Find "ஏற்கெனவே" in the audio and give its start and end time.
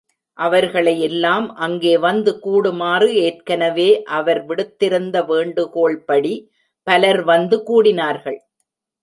3.25-3.87